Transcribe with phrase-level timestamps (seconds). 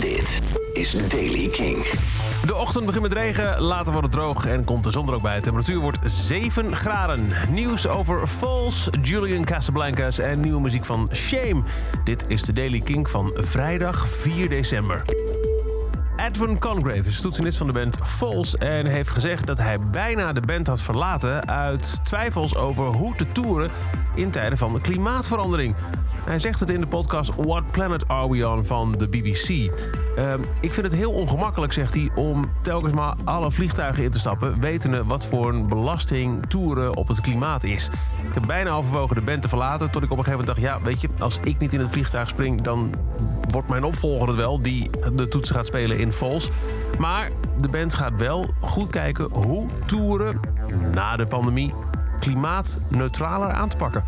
[0.00, 0.40] Dit
[0.72, 1.86] is Daily King.
[2.46, 5.22] De ochtend begint met regen, later wordt het droog en komt de zon er ook
[5.22, 5.36] bij.
[5.36, 7.32] De temperatuur wordt 7 graden.
[7.50, 11.62] Nieuws over Falls, Julian Casablancas en nieuwe muziek van Shame.
[12.04, 15.02] Dit is de Daily King van vrijdag 4 december.
[16.16, 20.40] Edwin Congrave is toetsenist van de band Falls en heeft gezegd dat hij bijna de
[20.40, 23.70] band had verlaten uit twijfels over hoe te toeren
[24.14, 25.74] in tijden van klimaatverandering.
[26.24, 29.72] Hij zegt het in de podcast What Planet Are We On van de BBC.
[30.16, 34.18] Ehm, ik vind het heel ongemakkelijk, zegt hij, om telkens maar alle vliegtuigen in te
[34.18, 37.90] stappen, wetende wat voor een belasting toeren op het klimaat is.
[38.28, 40.80] Ik heb bijna overwogen de band te verlaten, tot ik op een gegeven moment dacht:
[40.80, 42.94] ja, weet je, als ik niet in het vliegtuig spring, dan
[43.48, 46.50] wordt mijn opvolger het wel die de toetsen gaat spelen in Vols.
[46.98, 50.40] Maar de band gaat wel goed kijken hoe toeren
[50.92, 51.74] na de pandemie
[52.20, 54.04] klimaatneutraler aan te pakken.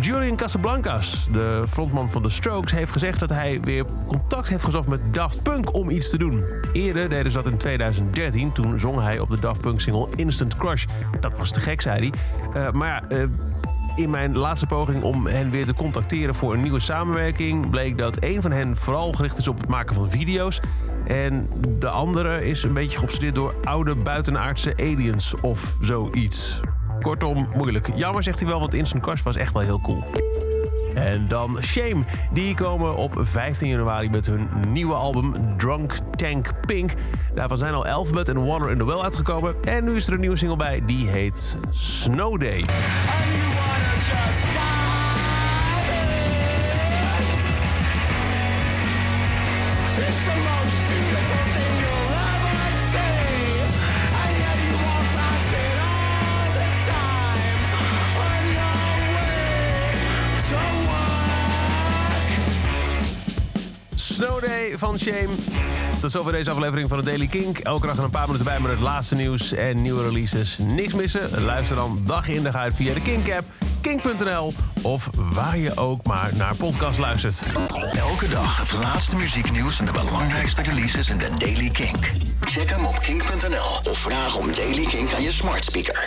[0.00, 4.88] Julian Casablancas, de frontman van The Strokes, heeft gezegd dat hij weer contact heeft gezocht
[4.88, 6.44] met Daft Punk om iets te doen.
[6.72, 10.56] Eerder deden ze dat in 2013, toen zong hij op de Daft Punk single Instant
[10.56, 10.84] Crush.
[11.20, 12.10] Dat was te gek, zei
[12.52, 12.62] hij.
[12.62, 13.22] Uh, maar uh,
[13.96, 18.16] in mijn laatste poging om hen weer te contacteren voor een nieuwe samenwerking bleek dat
[18.20, 20.60] een van hen vooral gericht is op het maken van video's.
[21.06, 26.60] En de andere is een beetje geobsedeerd door oude buitenaardse aliens of zoiets.
[27.02, 27.88] Kortom, moeilijk.
[27.94, 30.04] Jammer zegt hij wel, want Instant Crush was echt wel heel cool.
[30.94, 32.04] En dan Shame.
[32.32, 36.92] Die komen op 15 januari met hun nieuwe album Drunk Tank Pink.
[37.34, 39.54] Daarvan zijn al Alphabet en Water in the Well uitgekomen.
[39.64, 42.64] En nu is er een nieuwe single bij, die heet Snow Day.
[64.18, 65.28] Snow Day van Shame.
[66.00, 67.58] Tot zover deze aflevering van de Daily Kink.
[67.58, 70.58] Elke dag een paar minuten bij met het laatste nieuws en nieuwe releases.
[70.58, 71.44] Niks missen?
[71.44, 73.46] Luister dan dag in dag uit via de Kink-app,
[73.80, 77.42] kink.nl of waar je ook maar naar podcast luistert.
[77.92, 82.10] Elke dag het laatste muzieknieuws en de belangrijkste releases in de Daily Kink.
[82.40, 86.06] Check hem op kink.nl of vraag om Daily Kink aan je smart speaker.